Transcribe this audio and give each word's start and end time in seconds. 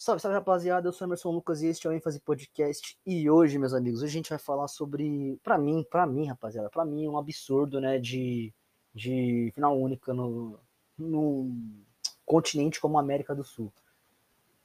Salve, 0.00 0.22
salve 0.22 0.36
rapaziada, 0.36 0.86
eu 0.86 0.92
sou 0.92 1.08
Emerson 1.08 1.32
Lucas 1.32 1.60
e 1.60 1.66
este 1.66 1.84
é 1.84 1.90
o 1.90 1.92
ênfase 1.92 2.20
podcast. 2.20 2.96
E 3.04 3.28
hoje, 3.28 3.58
meus 3.58 3.74
amigos, 3.74 4.00
hoje 4.00 4.12
a 4.12 4.12
gente 4.12 4.30
vai 4.30 4.38
falar 4.38 4.68
sobre, 4.68 5.40
pra 5.42 5.58
mim, 5.58 5.84
pra 5.90 6.06
mim, 6.06 6.28
rapaziada, 6.28 6.70
pra 6.70 6.84
mim, 6.84 7.08
um 7.08 7.18
absurdo, 7.18 7.80
né, 7.80 7.98
de, 7.98 8.54
de 8.94 9.50
final 9.56 9.76
única 9.76 10.14
no, 10.14 10.56
no 10.96 11.50
continente 12.24 12.80
como 12.80 12.96
a 12.96 13.00
América 13.00 13.34
do 13.34 13.42
Sul. 13.42 13.72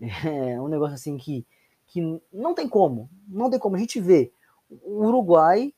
É 0.00 0.58
um 0.58 0.66
negócio 0.66 0.94
assim 0.94 1.18
que, 1.18 1.44
que 1.86 2.00
não 2.32 2.54
tem 2.54 2.66
como, 2.66 3.10
não 3.28 3.50
tem 3.50 3.58
como. 3.58 3.76
A 3.76 3.78
gente 3.78 4.00
vê 4.00 4.32
o 4.70 5.04
Uruguai 5.04 5.74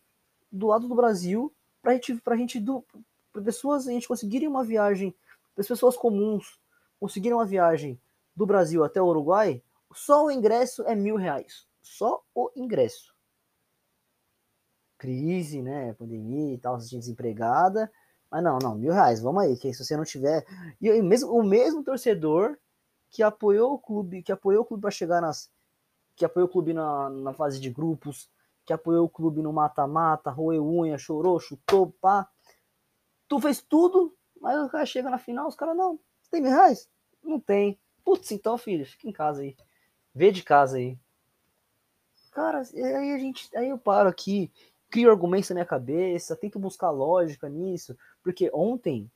do 0.51 0.69
lado 0.69 0.87
do 0.87 0.95
Brasil 0.95 1.53
pra 1.83 1.95
gente, 1.95 2.15
pra 2.21 2.37
gente, 2.37 2.61
do, 2.61 2.85
pra 3.33 3.43
pessoas, 3.43 3.89
a 3.89 3.91
gente 3.91 4.07
conseguirem 4.07 4.47
uma 4.47 4.63
viagem, 4.63 5.13
para 5.57 5.63
as 5.63 5.69
pessoas 5.69 5.97
comuns 5.97 6.57
conseguirem 7.01 7.37
uma 7.37 7.45
viagem 7.45 7.99
do 8.41 8.47
Brasil 8.47 8.83
até 8.83 9.03
o 9.03 9.07
Uruguai, 9.07 9.63
só 9.93 10.25
o 10.25 10.31
ingresso 10.31 10.83
é 10.85 10.95
mil 10.95 11.17
reais. 11.17 11.67
Só 11.83 12.23
o 12.35 12.51
ingresso. 12.57 13.15
Crise, 14.97 15.61
né? 15.61 15.93
Pandemia 15.93 16.55
e 16.55 16.59
tal, 16.59 16.79
desempregada. 16.79 17.93
Mas 18.31 18.43
não, 18.43 18.59
não, 18.59 18.75
mil 18.77 18.95
reais, 18.95 19.21
vamos 19.21 19.43
aí, 19.43 19.59
que 19.59 19.75
se 19.75 19.85
você 19.85 19.95
não 19.95 20.05
tiver. 20.05 20.47
E 20.81 21.03
mesmo, 21.03 21.31
o 21.33 21.43
mesmo 21.43 21.85
torcedor 21.85 22.57
que 23.11 23.23
apoiou 23.23 23.75
o 23.75 23.79
clube, 23.79 24.23
que 24.23 24.33
apoiou 24.33 24.63
o 24.63 24.65
clube 24.65 24.81
para 24.81 24.91
chegar 24.91 25.21
nas. 25.21 25.51
Que 26.17 26.25
apoiou 26.25 26.49
o 26.49 26.51
clube 26.51 26.73
na, 26.73 27.11
na 27.11 27.33
fase 27.35 27.61
de 27.61 27.69
grupos, 27.69 28.31
que 28.65 28.73
apoiou 28.73 29.05
o 29.05 29.11
clube 29.11 29.43
no 29.43 29.53
mata-mata, 29.53 30.31
roeu 30.31 30.67
unha, 30.67 30.97
chorou, 30.97 31.39
chutou, 31.39 31.93
pá. 32.01 32.27
Tu 33.29 33.39
fez 33.39 33.61
tudo, 33.61 34.17
mas 34.41 34.59
o 34.65 34.71
cara 34.71 34.87
chega 34.87 35.11
na 35.11 35.19
final, 35.19 35.47
os 35.47 35.57
caras, 35.57 35.77
não, 35.77 35.99
tem 36.31 36.41
mil 36.41 36.51
reais? 36.51 36.89
Não 37.23 37.41
tem. 37.41 37.80
Putz, 38.05 38.31
então, 38.33 38.57
filho, 38.59 38.85
fica 38.87 39.09
em 39.09 39.13
casa 39.13 39.43
aí. 39.43 39.57
Vê 40.15 40.33
de 40.33 40.43
casa 40.43 40.79
aí. 40.79 40.99
Cara, 42.33 42.63
aí 42.75 43.13
a 43.13 43.19
gente. 43.19 43.49
Aí 43.57 43.69
eu 43.69 43.79
paro 43.79 44.09
aqui, 44.09 44.51
crio 44.89 45.11
argumentos 45.11 45.51
na 45.51 45.55
minha 45.55 45.67
cabeça, 45.67 46.37
tento 46.37 46.59
buscar 46.59 46.91
lógica 46.91 47.49
nisso. 47.49 47.97
Porque 48.23 48.51
ontem, 48.53 49.11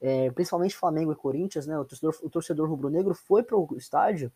é, 0.00 0.30
principalmente 0.30 0.76
Flamengo 0.76 1.12
e 1.12 1.16
Corinthians, 1.16 1.66
né? 1.66 1.78
O 1.78 1.84
torcedor, 1.84 2.18
o 2.22 2.30
torcedor 2.30 2.68
rubro-negro 2.68 3.14
foi 3.14 3.42
pro 3.42 3.68
estádio 3.76 4.32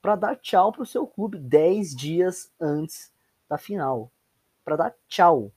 para 0.00 0.16
dar 0.16 0.36
tchau 0.36 0.72
pro 0.72 0.86
seu 0.86 1.06
clube 1.06 1.38
10 1.38 1.94
dias 1.94 2.50
antes 2.58 3.12
da 3.48 3.58
final. 3.58 4.10
para 4.64 4.76
dar 4.76 4.94
tchau. 5.08 5.52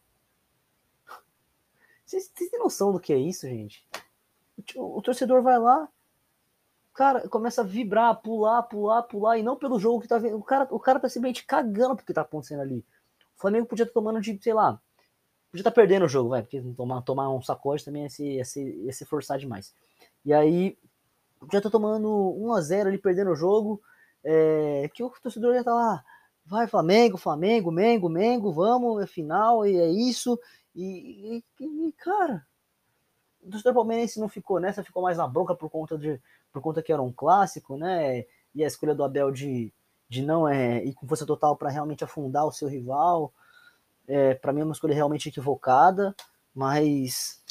Vocês, 2.06 2.28
têm 2.30 2.60
noção 2.60 2.92
do 2.92 3.00
que 3.00 3.14
é 3.14 3.18
isso, 3.18 3.48
gente? 3.48 3.86
O, 4.76 4.98
o 4.98 5.02
torcedor 5.02 5.42
vai 5.42 5.60
lá, 5.60 5.88
cara, 6.94 7.28
começa 7.28 7.62
a 7.62 7.66
vibrar, 7.66 8.16
pular, 8.22 8.64
pular, 8.64 9.04
pular, 9.04 9.38
e 9.38 9.44
não 9.44 9.56
pelo 9.56 9.80
jogo 9.80 10.02
que 10.02 10.08
tá 10.08 10.18
vendo. 10.18 10.38
O 10.38 10.44
cara, 10.44 10.68
o 10.70 10.80
cara 10.80 11.00
tá 11.00 11.10
simplesmente 11.10 11.46
cagando 11.46 11.96
porque 11.96 12.14
tá 12.14 12.22
acontecendo 12.22 12.62
ali. 12.62 12.86
O 13.38 13.42
Flamengo 13.42 13.66
podia 13.66 13.84
estar 13.84 13.94
tá 13.94 14.00
tomando 14.00 14.22
de, 14.22 14.40
sei 14.42 14.54
lá, 14.54 14.80
podia 15.52 15.62
estar 15.62 15.72
tá 15.72 15.76
perdendo 15.76 16.06
o 16.06 16.10
jogo, 16.10 16.30
vai, 16.30 16.42
porque 16.42 16.62
tomar, 16.76 17.02
tomar 17.02 17.30
um 17.30 17.42
sacode 17.42 17.84
também 17.84 18.04
ia 18.04 18.10
se, 18.10 18.24
ia, 18.24 18.46
se, 18.46 18.62
ia 18.62 18.94
se 18.94 19.06
forçar 19.06 19.38
demais. 19.38 19.74
E 20.24 20.34
aí, 20.34 20.78
já 21.52 21.60
tá 21.60 21.70
tomando 21.70 22.08
1x0 22.08 22.88
ali, 22.88 22.98
perdendo 22.98 23.32
o 23.32 23.36
jogo, 23.36 23.82
é, 24.24 24.90
que 24.94 25.04
o 25.04 25.10
torcedor 25.10 25.54
já 25.56 25.64
tá 25.64 25.74
lá, 25.74 26.04
vai 26.46 26.68
Flamengo, 26.68 27.18
Flamengo, 27.18 27.72
Mengo, 27.72 28.10
Mengo, 28.10 28.52
vamos, 28.52 29.02
é 29.02 29.08
final, 29.08 29.66
e 29.66 29.78
é 29.78 29.90
isso, 29.90 30.40
e, 30.76 31.44
e, 31.60 31.88
e 31.88 31.92
cara, 31.94 32.46
o 33.46 33.50
torcedor 33.50 33.74
palmeirense 33.74 34.20
não 34.20 34.30
ficou 34.30 34.60
nessa, 34.60 34.84
ficou 34.84 35.04
mais 35.04 35.18
na 35.18 35.28
bronca 35.28 35.56
por 35.56 35.70
conta 35.70 35.98
de 35.98 36.20
por 36.52 36.62
conta 36.62 36.82
que 36.82 36.92
era 36.92 37.02
um 37.02 37.12
clássico, 37.12 37.78
né? 37.78 38.26
E 38.54 38.64
a 38.64 38.68
escolha 38.68 38.94
do 38.94 39.04
Abel 39.04 39.32
de, 39.32 39.74
de 40.08 40.22
não 40.22 40.48
é, 40.48 40.84
ir 40.84 40.94
com 40.94 41.08
força 41.08 41.26
total 41.26 41.56
para 41.56 41.70
realmente 41.70 42.04
afundar 42.04 42.46
o 42.46 42.52
seu 42.52 42.68
rival, 42.68 43.34
é, 44.08 44.36
para 44.36 44.54
mim 44.54 44.62
é 44.62 44.64
uma 44.64 44.74
escolha 44.74 44.94
realmente 44.94 45.30
equivocada, 45.30 46.16
mas 46.54 47.42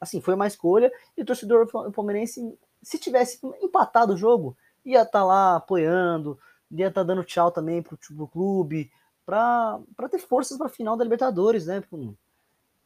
assim, 0.00 0.20
foi 0.20 0.34
uma 0.34 0.46
escolha 0.46 0.92
e 1.16 1.22
o 1.22 1.24
torcedor 1.24 1.66
palmeirense, 1.92 2.56
se 2.82 2.98
tivesse 2.98 3.40
empatado 3.62 4.12
o 4.12 4.16
jogo, 4.16 4.56
ia 4.84 5.02
estar 5.02 5.20
tá 5.20 5.24
lá 5.24 5.56
apoiando, 5.56 6.38
ia 6.70 6.88
estar 6.88 7.00
tá 7.00 7.06
dando 7.06 7.24
tchau 7.24 7.50
também 7.50 7.82
pro, 7.82 7.96
pro 7.96 8.28
clube, 8.28 8.90
para 9.24 9.80
ter 10.10 10.18
forças 10.18 10.58
para 10.58 10.66
a 10.66 10.70
final 10.70 10.96
da 10.96 11.04
Libertadores, 11.04 11.66
né? 11.66 11.82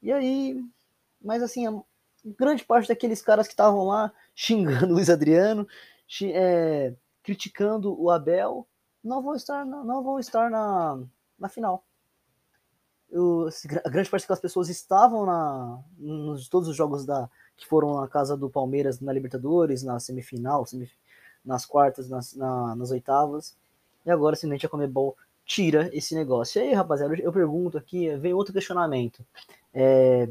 E 0.01 0.13
aí, 0.13 0.65
mas 1.21 1.43
assim, 1.43 1.67
grande 2.25 2.65
parte 2.65 2.89
daqueles 2.89 3.23
caras 3.23 3.47
que 3.47 3.53
estavam 3.53 3.87
lá 3.87 4.13
xingando 4.35 4.87
o 4.87 4.95
Luiz 4.95 5.11
Adriano, 5.11 5.67
é, 6.23 6.95
criticando 7.23 8.01
o 8.01 8.11
Abel, 8.11 8.67
não 9.03 9.23
vão 9.23 9.35
estar, 9.35 9.65
na, 9.65 9.85
não 9.85 10.03
vão 10.03 10.19
estar 10.19 10.51
na, 10.51 11.01
na 11.39 11.49
final. 11.49 11.85
Eu, 13.11 13.49
a 13.85 13.89
grande 13.89 14.11
parte 14.11 14.23
daquelas 14.23 14.41
pessoas 14.41 14.69
estavam 14.69 15.25
na, 15.25 15.81
nos 15.97 16.49
todos 16.49 16.69
os 16.69 16.77
jogos 16.77 17.07
da, 17.07 17.29
que 17.57 17.67
foram 17.67 18.01
na 18.01 18.09
casa 18.09 18.37
do 18.37 18.51
Palmeiras 18.51 19.01
na 19.01 19.13
Libertadores, 19.13 19.83
na 19.83 19.99
semifinal, 19.99 20.67
semif, 20.67 20.93
nas 21.45 21.65
quartas, 21.65 22.09
nas, 22.09 22.35
na, 22.35 22.77
nas 22.77 22.91
oitavas, 22.91 23.57
e 24.05 24.11
agora 24.11 24.37
simplesmente 24.37 24.67
a 24.67 24.69
Comebol 24.69 25.17
tira 25.45 25.89
esse 25.95 26.15
negócio. 26.15 26.61
E 26.61 26.69
aí, 26.69 26.75
rapaziada, 26.75 27.15
eu 27.15 27.33
pergunto 27.33 27.79
aqui, 27.79 28.15
vem 28.17 28.35
outro 28.35 28.53
questionamento. 28.53 29.25
É, 29.73 30.29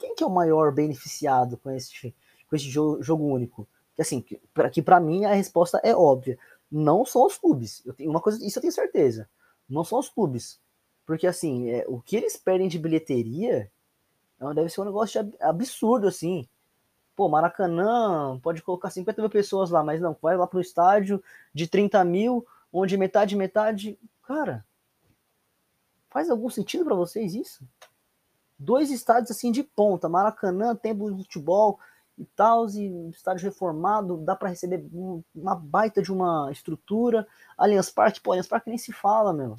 quem 0.00 0.14
que 0.14 0.24
é 0.24 0.26
o 0.26 0.30
maior 0.30 0.72
beneficiado 0.72 1.58
com 1.58 1.70
esse, 1.70 2.14
com 2.48 2.56
esse 2.56 2.68
jogo, 2.68 3.02
jogo 3.02 3.24
único? 3.24 3.68
Que 3.94 4.02
assim, 4.02 4.22
que 4.72 4.82
para 4.82 4.98
mim 4.98 5.26
a 5.26 5.34
resposta 5.34 5.78
é 5.84 5.94
óbvia. 5.94 6.38
Não 6.72 7.04
são 7.04 7.26
os 7.26 7.36
clubes. 7.36 7.82
Eu 7.84 7.92
tenho 7.92 8.10
uma 8.10 8.20
coisa, 8.20 8.44
isso 8.44 8.58
eu 8.58 8.62
tenho 8.62 8.72
certeza. 8.72 9.28
Não 9.68 9.84
são 9.84 9.98
os 9.98 10.08
clubes. 10.08 10.58
Porque 11.04 11.26
assim, 11.26 11.68
é, 11.70 11.84
o 11.86 12.00
que 12.00 12.16
eles 12.16 12.36
perdem 12.36 12.68
de 12.68 12.78
bilheteria 12.78 13.70
é, 14.40 14.54
deve 14.54 14.70
ser 14.70 14.80
um 14.80 14.86
negócio 14.86 15.30
absurdo, 15.40 16.08
assim. 16.08 16.48
Pô, 17.14 17.28
Maracanã 17.28 18.38
pode 18.40 18.62
colocar 18.62 18.88
50 18.88 19.20
mil 19.20 19.30
pessoas 19.30 19.70
lá, 19.70 19.84
mas 19.84 20.00
não, 20.00 20.16
vai 20.22 20.36
lá 20.36 20.46
pro 20.46 20.60
estádio 20.60 21.22
de 21.52 21.66
30 21.66 22.02
mil, 22.04 22.46
onde 22.72 22.96
metade, 22.96 23.36
metade. 23.36 23.98
Cara, 24.22 24.64
faz 26.08 26.30
algum 26.30 26.48
sentido 26.48 26.84
para 26.84 26.94
vocês 26.94 27.34
isso? 27.34 27.62
Dois 28.60 28.90
estádios 28.90 29.30
assim 29.30 29.50
de 29.50 29.64
ponta, 29.64 30.08
Maracanã, 30.08 30.76
Templo 30.76 31.10
de 31.10 31.22
Futebol 31.22 31.80
e 32.18 32.24
tal, 32.36 32.68
e 32.68 33.08
estádio 33.08 33.46
reformado, 33.46 34.18
dá 34.18 34.36
para 34.36 34.50
receber 34.50 34.86
uma 35.34 35.54
baita 35.54 36.02
de 36.02 36.12
uma 36.12 36.50
estrutura. 36.52 37.26
Allianz 37.56 37.90
Parque, 37.90 38.20
pô, 38.20 38.32
Allianz 38.32 38.46
Parque 38.46 38.68
nem 38.68 38.78
se 38.78 38.92
fala, 38.92 39.32
meu. 39.32 39.56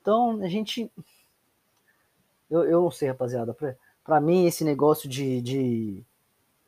Então, 0.00 0.42
a 0.42 0.48
gente. 0.48 0.92
Eu, 2.50 2.64
eu 2.64 2.82
não 2.82 2.90
sei, 2.90 3.08
rapaziada. 3.08 3.56
Pra 4.04 4.20
mim, 4.20 4.44
esse 4.46 4.62
negócio 4.62 5.08
de, 5.08 5.40
de, 5.40 6.04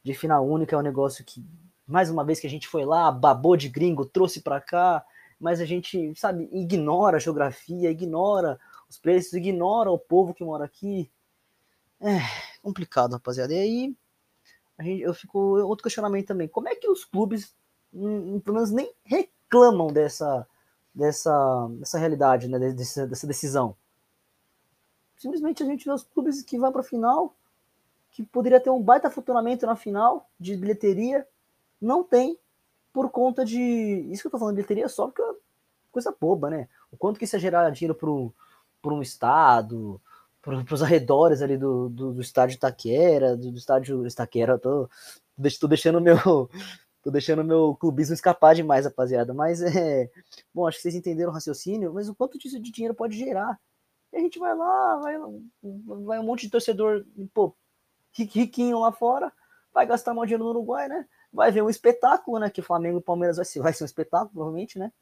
de 0.02 0.14
final 0.14 0.46
única 0.48 0.74
é 0.74 0.78
um 0.78 0.82
negócio 0.82 1.22
que, 1.22 1.44
mais 1.86 2.08
uma 2.08 2.24
vez 2.24 2.40
que 2.40 2.46
a 2.46 2.50
gente 2.50 2.66
foi 2.66 2.86
lá, 2.86 3.12
babou 3.12 3.54
de 3.56 3.68
gringo, 3.68 4.06
trouxe 4.06 4.40
pra 4.40 4.62
cá, 4.62 5.04
mas 5.38 5.60
a 5.60 5.66
gente, 5.66 6.14
sabe, 6.16 6.48
ignora 6.50 7.18
a 7.18 7.20
geografia, 7.20 7.90
ignora 7.90 8.58
os 8.94 8.98
preços, 8.98 9.32
ignora 9.34 9.90
o 9.90 9.98
povo 9.98 10.34
que 10.34 10.44
mora 10.44 10.64
aqui. 10.64 11.10
É 12.00 12.18
complicado, 12.62 13.12
rapaziada. 13.12 13.52
E 13.52 13.58
aí, 13.58 13.96
a 14.78 14.82
gente, 14.82 15.02
eu 15.02 15.14
fico. 15.14 15.38
Outro 15.38 15.82
questionamento 15.82 16.26
também. 16.26 16.48
Como 16.48 16.68
é 16.68 16.74
que 16.74 16.88
os 16.88 17.04
clubes, 17.04 17.54
hum, 17.92 18.36
hum, 18.36 18.40
pelo 18.40 18.56
menos, 18.56 18.70
nem 18.70 18.92
reclamam 19.04 19.88
dessa, 19.88 20.46
dessa, 20.94 21.68
dessa 21.78 21.98
realidade, 21.98 22.48
né, 22.48 22.58
dessa, 22.72 23.06
dessa 23.06 23.26
decisão? 23.26 23.76
Simplesmente 25.16 25.62
a 25.62 25.66
gente 25.66 25.84
vê 25.84 25.92
os 25.92 26.02
clubes 26.02 26.42
que 26.42 26.58
vão 26.58 26.72
para 26.72 26.80
a 26.80 26.84
final, 26.84 27.34
que 28.10 28.22
poderia 28.22 28.60
ter 28.60 28.70
um 28.70 28.82
baita 28.82 29.10
faturamento 29.10 29.66
na 29.66 29.76
final 29.76 30.28
de 30.38 30.56
bilheteria, 30.56 31.26
não 31.80 32.04
tem 32.04 32.38
por 32.92 33.10
conta 33.10 33.44
de. 33.44 33.60
Isso 34.10 34.22
que 34.22 34.26
eu 34.28 34.32
tô 34.32 34.38
falando 34.38 34.56
bilheteria 34.56 34.88
só 34.88 35.06
porque 35.06 35.22
é 35.22 35.34
coisa 35.90 36.14
boba, 36.18 36.50
né? 36.50 36.68
O 36.90 36.96
quanto 36.96 37.18
que 37.18 37.24
isso 37.24 37.36
ia 37.36 37.40
gerar 37.40 37.70
dinheiro 37.70 37.94
pro, 37.94 38.34
por 38.84 38.92
um 38.92 39.00
estado, 39.00 39.98
para 40.42 40.74
os 40.74 40.82
arredores 40.82 41.40
ali 41.40 41.56
do, 41.56 41.88
do, 41.88 42.12
do 42.12 42.20
estádio 42.20 42.56
Itaquera, 42.56 43.34
do, 43.34 43.50
do 43.50 43.56
estádio 43.56 44.06
Itaquera, 44.06 44.58
tô, 44.58 44.90
tô 45.58 45.66
deixando 45.66 46.02
meu 46.02 46.18
tô 47.02 47.10
deixando 47.10 47.42
meu 47.42 47.74
clubismo 47.76 48.12
escapar 48.12 48.54
demais, 48.54 48.84
rapaziada, 48.84 49.32
mas 49.32 49.62
é, 49.62 50.10
bom, 50.52 50.68
acho 50.68 50.76
que 50.76 50.82
vocês 50.82 50.94
entenderam 50.94 51.30
o 51.30 51.34
raciocínio, 51.34 51.94
mas 51.94 52.10
o 52.10 52.14
quanto 52.14 52.38
disso 52.38 52.60
de 52.60 52.70
dinheiro 52.70 52.94
pode 52.94 53.16
gerar? 53.16 53.58
E 54.12 54.18
a 54.18 54.20
gente 54.20 54.38
vai 54.38 54.54
lá, 54.54 54.96
vai, 54.98 55.14
vai 56.04 56.18
um 56.18 56.24
monte 56.24 56.42
de 56.42 56.50
torcedor, 56.50 57.06
pô, 57.32 57.56
riquinho 58.12 58.80
lá 58.80 58.92
fora, 58.92 59.32
vai 59.72 59.86
gastar 59.86 60.12
mal 60.12 60.26
dinheiro 60.26 60.44
no 60.44 60.50
Uruguai, 60.50 60.88
né? 60.88 61.06
Vai 61.32 61.50
ver 61.50 61.62
um 61.62 61.70
espetáculo, 61.70 62.38
né? 62.38 62.50
Que 62.50 62.60
Flamengo 62.60 62.98
e 62.98 63.02
Palmeiras 63.02 63.38
vai 63.38 63.46
ser, 63.46 63.60
vai 63.60 63.72
ser 63.72 63.82
um 63.82 63.86
espetáculo, 63.86 64.30
provavelmente, 64.30 64.78
né? 64.78 64.92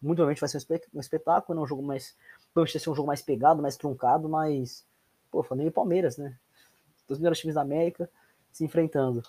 Muito 0.00 0.18
provavelmente 0.18 0.40
vai 0.40 0.48
ser 0.48 0.86
um 0.94 1.00
espetáculo, 1.00 1.56
não 1.56 1.64
um 1.64 1.66
jogo 1.66 1.82
mais 1.82 2.14
Provavelmente 2.56 2.82
ser 2.82 2.88
um 2.88 2.94
jogo 2.94 3.06
mais 3.06 3.20
pegado, 3.20 3.60
mais 3.60 3.76
truncado, 3.76 4.30
mas. 4.30 4.82
Pô, 5.30 5.42
Flamengo 5.42 5.68
e 5.68 5.72
Palmeiras, 5.72 6.16
né? 6.16 6.38
Os 7.06 7.18
melhores 7.18 7.38
times 7.38 7.54
da 7.54 7.60
América 7.60 8.08
se 8.50 8.64
enfrentando. 8.64 9.22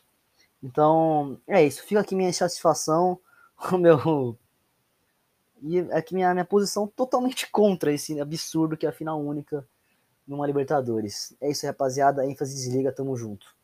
Então, 0.63 1.37
é 1.45 1.61
isso. 1.61 1.83
Fica 1.83 1.99
aqui 1.99 2.15
minha 2.15 2.29
insatisfação, 2.29 3.19
o 3.69 3.77
meu, 3.77 4.37
E 5.61 5.79
aqui 5.91 6.13
minha, 6.15 6.33
minha 6.33 6.45
posição 6.45 6.87
totalmente 6.87 7.51
contra 7.51 7.91
esse 7.91 8.17
absurdo 8.21 8.77
que 8.77 8.85
é 8.85 8.89
a 8.89 8.93
final 8.93 9.19
única 9.19 9.67
numa 10.25 10.47
Libertadores. 10.47 11.35
É 11.41 11.51
isso 11.51 11.65
rapaziada. 11.67 12.25
ênfase 12.25 12.55
desliga, 12.55 12.93
tamo 12.93 13.17
junto. 13.17 13.56